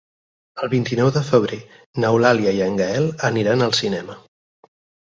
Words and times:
El 0.63 0.71
vint-i-nou 0.71 1.11
de 1.17 1.23
febrer 1.27 1.59
n'Eulàlia 2.05 2.57
i 2.59 2.65
en 2.71 2.83
Gaël 2.83 3.09
aniran 3.33 3.71
al 3.71 3.81
cinema. 3.85 4.21